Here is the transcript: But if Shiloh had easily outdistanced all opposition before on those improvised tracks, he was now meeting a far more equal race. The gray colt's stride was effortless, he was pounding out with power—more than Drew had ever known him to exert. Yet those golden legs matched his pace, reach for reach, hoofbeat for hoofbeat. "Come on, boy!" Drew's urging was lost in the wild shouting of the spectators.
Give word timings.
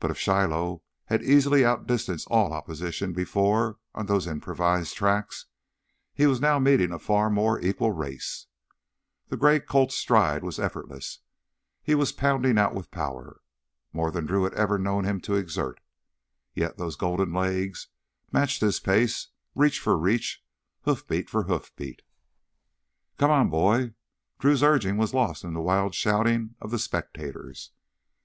But 0.00 0.10
if 0.10 0.18
Shiloh 0.18 0.82
had 1.04 1.22
easily 1.22 1.64
outdistanced 1.64 2.26
all 2.28 2.52
opposition 2.52 3.12
before 3.12 3.78
on 3.94 4.06
those 4.06 4.26
improvised 4.26 4.96
tracks, 4.96 5.46
he 6.12 6.26
was 6.26 6.40
now 6.40 6.58
meeting 6.58 6.90
a 6.90 6.98
far 6.98 7.30
more 7.30 7.60
equal 7.60 7.92
race. 7.92 8.48
The 9.28 9.36
gray 9.36 9.60
colt's 9.60 9.94
stride 9.94 10.42
was 10.42 10.58
effortless, 10.58 11.20
he 11.84 11.94
was 11.94 12.10
pounding 12.10 12.58
out 12.58 12.74
with 12.74 12.90
power—more 12.90 14.10
than 14.10 14.26
Drew 14.26 14.42
had 14.42 14.54
ever 14.54 14.76
known 14.76 15.04
him 15.04 15.20
to 15.20 15.36
exert. 15.36 15.78
Yet 16.52 16.76
those 16.76 16.96
golden 16.96 17.32
legs 17.32 17.86
matched 18.32 18.60
his 18.60 18.80
pace, 18.80 19.28
reach 19.54 19.78
for 19.78 19.96
reach, 19.96 20.42
hoofbeat 20.80 21.30
for 21.30 21.44
hoofbeat. 21.44 22.02
"Come 23.18 23.30
on, 23.30 23.50
boy!" 23.50 23.94
Drew's 24.40 24.64
urging 24.64 24.96
was 24.96 25.14
lost 25.14 25.44
in 25.44 25.54
the 25.54 25.62
wild 25.62 25.94
shouting 25.94 26.56
of 26.60 26.72
the 26.72 26.78
spectators. 26.80 27.70